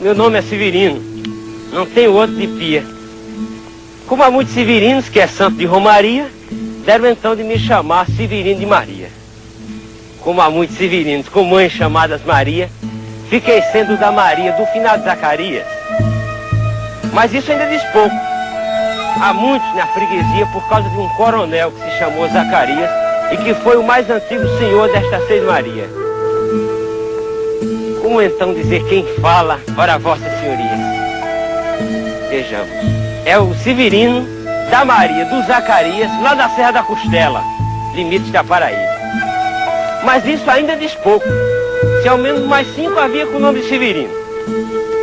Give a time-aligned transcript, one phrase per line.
[0.00, 1.00] Meu nome é Severino,
[1.72, 2.84] não tenho outro de pia.
[4.06, 6.30] Como há muitos severinos, que é santo de Romaria,
[6.84, 9.10] deram então de me chamar Severino de Maria.
[10.20, 12.70] Como há muitos severinos com mães chamadas Maria,
[13.28, 15.66] fiquei sendo da Maria do final de Zacarias.
[17.12, 18.29] Mas isso ainda diz pouco.
[19.18, 22.90] Há muitos na freguesia por causa de um coronel que se chamou Zacarias
[23.32, 25.88] e que foi o mais antigo senhor desta Seis Maria.
[28.02, 30.78] Como então dizer quem fala para Vossa Senhoria?
[32.28, 32.70] Vejamos.
[33.24, 34.26] É o Severino
[34.70, 37.42] da Maria do Zacarias, lá da Serra da Costela,
[37.94, 38.90] limites da Paraíba.
[40.04, 41.26] Mas isso ainda diz pouco.
[42.02, 44.14] Se ao menos mais cinco havia com o nome de Severino.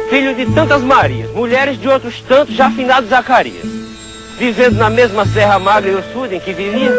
[0.10, 3.77] Filho de tantas Marias, mulheres de outros tantos já finados Zacarias.
[4.38, 6.94] Vivendo na mesma Serra Magra e Ossuda em que vivia.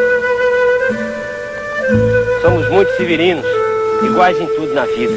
[2.43, 3.45] Somos muitos severinos,
[4.03, 5.15] iguais em tudo na vida.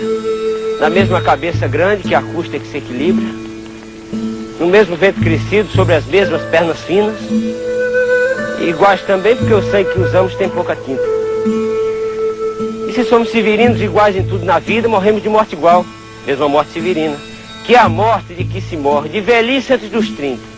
[0.79, 3.25] Na mesma cabeça grande que a custa que se equilibra.
[4.59, 7.15] No mesmo vento crescido, sobre as mesmas pernas finas.
[8.59, 11.01] E iguais também porque o sangue que usamos tem pouca tinta.
[12.87, 15.83] E se somos severinos iguais em tudo na vida, morremos de morte igual,
[16.27, 17.17] mesmo a morte severina.
[17.65, 20.50] Que é a morte de que se morre, de velhice antes dos 30,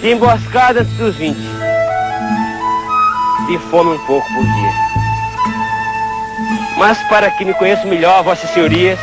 [0.00, 1.36] de emboscada antes dos 20,
[3.46, 4.70] de fome um pouco por dia.
[6.78, 8.98] Mas para que me conheçam melhor, vossas senhorias,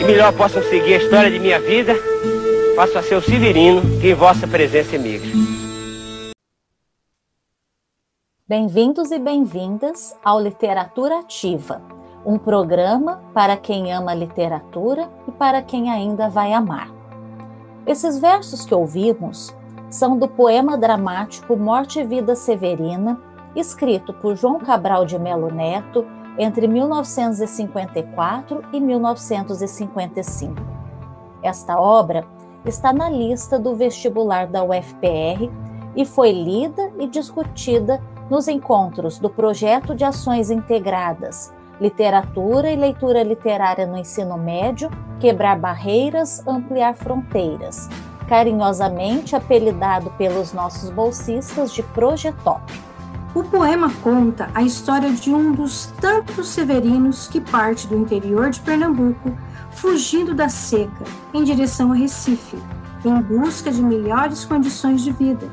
[0.00, 1.94] e melhor possam seguir a história de minha vida,
[2.74, 5.30] faço a seu Severino, que em vossa presença emigra.
[8.46, 11.80] Bem-vindos e bem-vindas ao Literatura Ativa,
[12.26, 16.90] um programa para quem ama literatura e para quem ainda vai amar.
[17.86, 19.54] Esses versos que ouvimos
[19.94, 23.16] são do poema dramático Morte e Vida Severina,
[23.54, 26.04] escrito por João Cabral de Melo Neto
[26.36, 30.56] entre 1954 e 1955.
[31.44, 32.26] Esta obra
[32.64, 35.48] está na lista do vestibular da UFPR
[35.94, 43.22] e foi lida e discutida nos encontros do Projeto de Ações Integradas Literatura e Leitura
[43.22, 44.90] Literária no Ensino Médio
[45.20, 47.88] Quebrar Barreiras, Ampliar Fronteiras,
[48.28, 52.62] carinhosamente apelidado pelos nossos bolsistas de Projetop.
[53.34, 58.60] O poema conta a história de um dos tantos severinos que parte do interior de
[58.60, 59.36] Pernambuco,
[59.72, 62.56] fugindo da seca, em direção a Recife,
[63.04, 65.48] em busca de melhores condições de vida.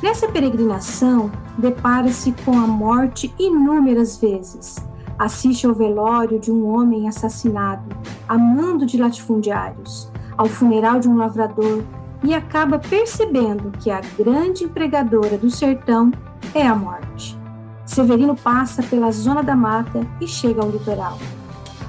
[0.00, 4.76] Nessa peregrinação, depara-se com a morte inúmeras vezes.
[5.18, 7.84] Assiste ao velório de um homem assassinado,
[8.28, 11.82] a mando de latifundiários, ao funeral de um lavrador
[12.22, 16.12] e acaba percebendo que a grande empregadora do sertão
[16.54, 17.38] é a morte.
[17.84, 21.18] Severino passa pela zona da mata e chega ao litoral.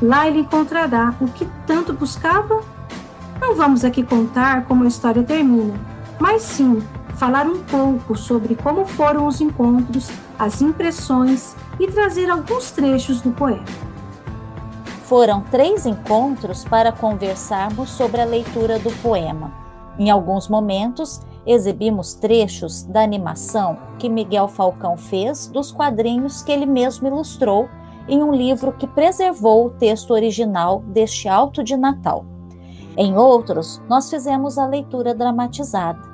[0.02, 2.62] Lá ele encontrará o que tanto buscava?
[3.40, 5.74] Não vamos aqui contar como a história termina,
[6.20, 6.82] mas sim
[7.16, 13.32] falar um pouco sobre como foram os encontros, as impressões e trazer alguns trechos do
[13.32, 13.66] poema.
[15.04, 19.52] Foram três encontros para conversarmos sobre a leitura do poema.
[19.98, 26.66] Em alguns momentos, exibimos trechos da animação que Miguel Falcão fez dos quadrinhos que ele
[26.66, 27.68] mesmo ilustrou
[28.08, 32.26] em um livro que preservou o texto original deste Alto de Natal.
[32.98, 36.10] Em outros, nós fizemos a leitura dramatizada.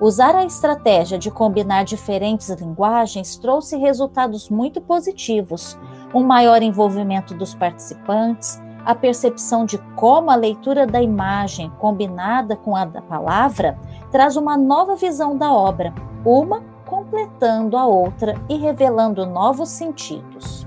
[0.00, 5.78] Usar a estratégia de combinar diferentes linguagens trouxe resultados muito positivos,
[6.14, 12.74] um maior envolvimento dos participantes, a percepção de como a leitura da imagem combinada com
[12.74, 13.78] a da palavra
[14.10, 15.94] traz uma nova visão da obra,
[16.24, 20.66] uma completando a outra e revelando novos sentidos.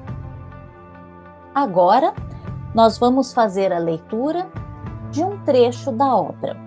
[1.53, 2.13] Agora,
[2.73, 4.47] nós vamos fazer a leitura
[5.11, 6.57] de um trecho da obra.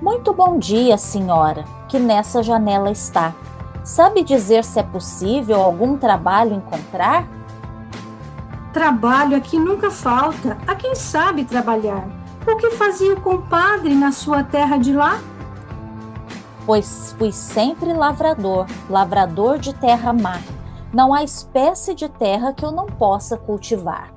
[0.00, 3.34] Muito bom dia, senhora, que nessa janela está.
[3.82, 7.35] Sabe dizer se é possível algum trabalho encontrar?
[8.76, 12.06] Trabalho aqui nunca falta a quem sabe trabalhar.
[12.46, 15.18] O que fazia o compadre na sua terra de lá?
[16.66, 20.42] Pois fui sempre lavrador, lavrador de terra má.
[20.92, 24.12] Não há espécie de terra que eu não possa cultivar.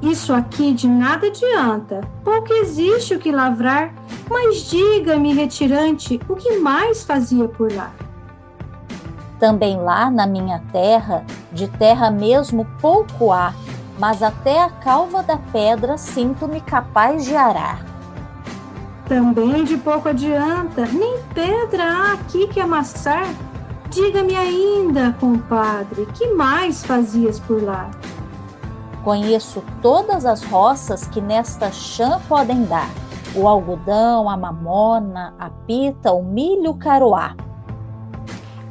[0.00, 2.08] Isso aqui de nada adianta.
[2.22, 3.92] Pouco existe o que lavrar,
[4.30, 7.92] mas diga-me, retirante, o que mais fazia por lá?
[9.42, 13.52] Também lá na minha terra, de terra mesmo pouco há,
[13.98, 17.84] mas até a calva da pedra sinto-me capaz de arar.
[19.08, 23.26] Também de pouco adianta, nem pedra há aqui que amassar.
[23.90, 27.90] Diga-me ainda, compadre, que mais fazias por lá?
[29.02, 32.88] Conheço todas as roças que nesta chã podem dar:
[33.34, 37.34] o algodão, a mamona, a pita, o milho, o caroá.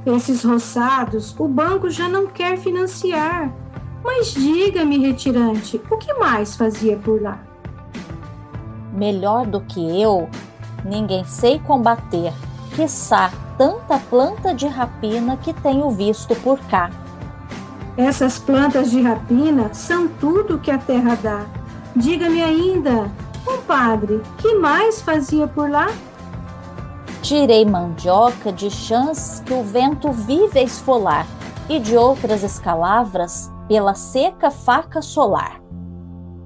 [0.05, 3.53] Esses roçados o banco já não quer financiar.
[4.03, 7.39] Mas diga-me, retirante, o que mais fazia por lá?
[8.93, 10.27] Melhor do que eu,
[10.83, 12.33] ninguém sei combater,
[12.75, 16.89] quiçá tanta planta de rapina que tenho visto por cá.
[17.95, 21.45] Essas plantas de rapina são tudo que a terra dá.
[21.95, 23.11] Diga-me ainda,
[23.45, 25.87] compadre, que mais fazia por lá?
[27.31, 31.25] Tirei mandioca de chãs que o vento vive a esfolar
[31.69, 35.61] e de outras escalavras pela seca faca solar.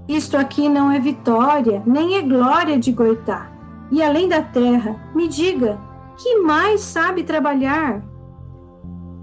[0.07, 3.49] Isto aqui não é vitória, nem é glória de Goitá.
[3.91, 5.79] E além da terra, me diga,
[6.19, 8.03] que mais sabe trabalhar?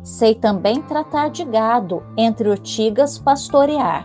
[0.02, 4.04] Sei também tratar de gado, entre urtigas pastorear,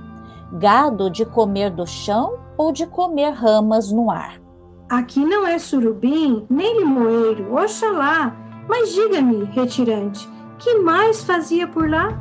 [0.53, 4.46] gado de comer do chão ou de comer ramas no ar.
[4.89, 8.33] Aqui não é surubim, nem limoeiro, oxalá.
[8.69, 12.17] Mas diga-me, retirante, que mais fazia por lá?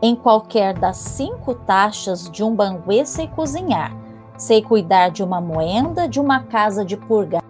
[0.00, 3.94] Em qualquer das cinco taxas de um banguê sei cozinhar,
[4.38, 7.42] sei cuidar de uma moenda, de uma casa de purgar.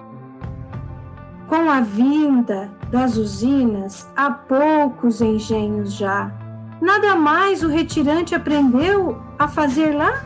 [1.46, 6.32] Com a vinda das usinas, há poucos engenhos já.
[6.80, 10.24] Nada mais o retirante aprendeu a fazer lá?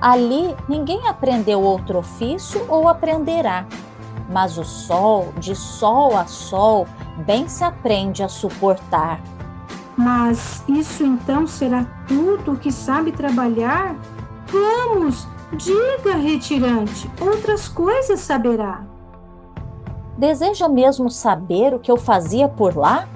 [0.00, 3.66] Ali ninguém aprendeu outro ofício ou aprenderá,
[4.30, 6.86] mas o sol, de sol a sol,
[7.26, 9.20] bem se aprende a suportar.
[9.96, 13.96] Mas isso então será tudo o que sabe trabalhar?
[14.46, 18.84] Vamos, diga, retirante, outras coisas saberá.
[20.16, 23.08] Deseja mesmo saber o que eu fazia por lá?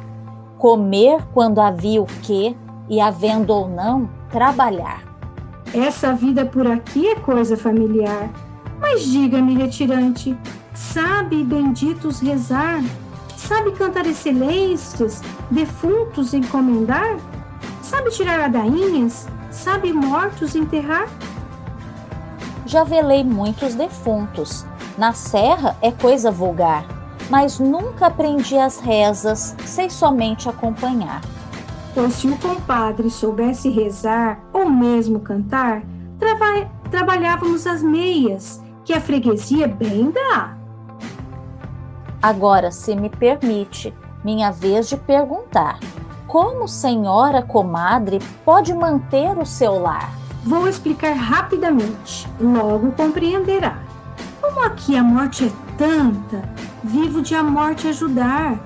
[0.58, 2.56] Comer quando havia o que
[2.88, 5.11] e, havendo ou não, trabalhar.
[5.74, 8.28] Essa vida por aqui é coisa familiar.
[8.78, 10.36] Mas diga-me, retirante,
[10.74, 12.82] sabe benditos rezar?
[13.36, 17.16] Sabe cantar excelências, defuntos encomendar?
[17.82, 19.26] Sabe tirar ladainhas?
[19.50, 21.08] Sabe mortos enterrar?
[22.66, 24.66] Já velei muitos defuntos.
[24.98, 26.84] Na serra é coisa vulgar,
[27.30, 31.22] mas nunca aprendi as rezas, sei somente acompanhar.
[31.94, 35.82] Pois se o compadre soubesse rezar ou mesmo cantar,
[36.18, 40.56] trava trabalhávamos as meias, que a freguesia bem dá.
[42.20, 43.92] Agora, se me permite,
[44.22, 45.78] minha vez de perguntar:
[46.26, 50.12] como senhora comadre pode manter o seu lar?
[50.44, 53.78] Vou explicar rapidamente, logo compreenderá.
[54.40, 56.42] Como aqui a morte é tanta,
[56.82, 58.58] vivo de a morte ajudar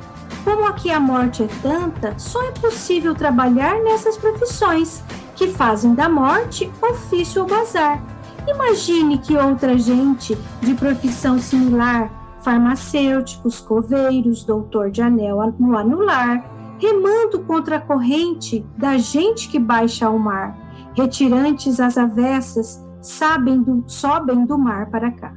[0.46, 5.02] como aqui a morte é tanta, só é possível trabalhar nessas profissões
[5.34, 8.00] que fazem da morte ofício ou bazar.
[8.46, 17.40] Imagine que outra gente de profissão similar, farmacêuticos, coveiros, doutor de anel no anular, remando
[17.40, 20.56] contra a corrente da gente que baixa ao mar,
[20.94, 25.34] retirantes às avessas, sabem do, sobem do mar para cá.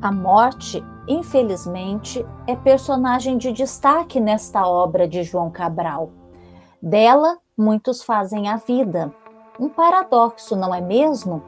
[0.00, 6.10] A morte infelizmente, é personagem de destaque nesta obra de João Cabral.
[6.80, 9.12] Dela, muitos fazem a vida.
[9.58, 11.42] Um paradoxo, não é mesmo?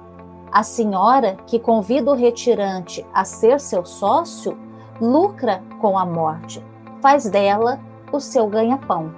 [0.50, 4.58] A senhora que convida o retirante a ser seu sócio
[5.00, 6.64] lucra com a morte,
[7.00, 7.78] faz dela
[8.12, 9.14] o seu ganha-pão.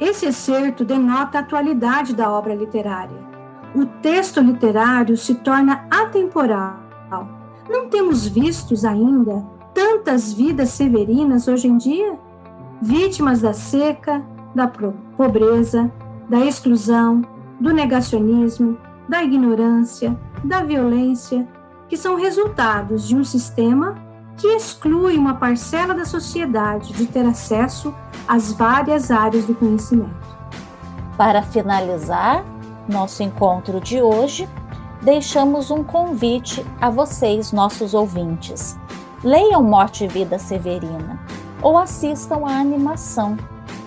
[0.00, 3.30] Esse excerto denota a atualidade da obra literária.
[3.76, 6.80] O texto literário se torna atemporal
[7.70, 12.18] não temos vistos ainda tantas vidas severinas hoje em dia?
[12.82, 14.22] Vítimas da seca,
[14.54, 14.66] da
[15.16, 15.90] pobreza,
[16.28, 17.22] da exclusão,
[17.60, 18.76] do negacionismo,
[19.08, 21.46] da ignorância, da violência,
[21.88, 23.94] que são resultados de um sistema
[24.36, 27.94] que exclui uma parcela da sociedade de ter acesso
[28.26, 30.10] às várias áreas do conhecimento.
[31.16, 32.44] Para finalizar
[32.88, 34.48] nosso encontro de hoje,
[35.02, 38.78] deixamos um convite a vocês, nossos ouvintes.
[39.22, 41.18] Leiam Morte e Vida Severina
[41.62, 43.36] ou assistam à animação.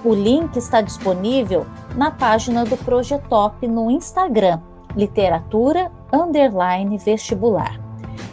[0.04, 1.66] O link está disponível
[1.96, 4.60] na página do Projetop no Instagram,
[4.96, 7.80] literatura underline vestibular.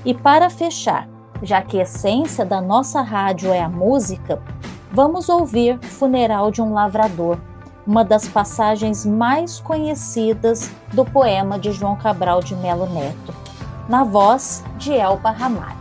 [0.05, 1.09] E para fechar,
[1.43, 4.43] já que a essência da nossa rádio é a música,
[4.93, 7.39] vamos ouvir Funeral de um Lavrador,
[7.87, 13.35] uma das passagens mais conhecidas do poema de João Cabral de Melo Neto.
[13.89, 15.80] na voz de Elba Ramalho.